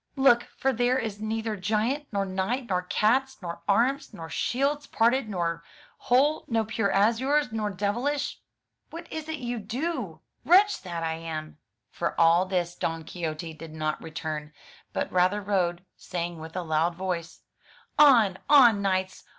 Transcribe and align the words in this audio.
Look; 0.15 0.47
for 0.57 0.73
there 0.73 0.97
is 0.97 1.19
neither 1.21 1.55
giant, 1.55 2.07
nor 2.11 2.25
knight, 2.25 2.69
nor 2.69 2.81
cats, 2.81 3.37
nor 3.39 3.61
arms, 3.67 4.15
nor 4.15 4.31
shields 4.31 4.87
parted 4.87 5.29
nor 5.29 5.63
whole, 5.97 6.43
nor 6.47 6.65
pure 6.65 6.89
azures 6.91 7.51
nor 7.51 7.69
devilish. 7.69 8.39
What 8.89 9.05
is 9.13 9.29
it 9.29 9.37
you 9.37 9.59
do? 9.59 10.21
Wretch 10.43 10.81
that 10.81 11.03
I 11.03 11.17
am! 11.17 11.59
For 11.91 12.19
all 12.19 12.47
this 12.47 12.73
Don 12.73 13.03
Quixote 13.03 13.53
did 13.53 13.73
not 13.73 14.01
return, 14.01 14.53
but 14.91 15.11
rather 15.11 15.39
rode, 15.39 15.85
saying 15.97 16.39
with 16.39 16.55
a 16.55 16.63
loud 16.63 16.95
voice, 16.95 17.43
*'0n, 17.99 18.37
on, 18.49 18.81
knights! 18.81 19.25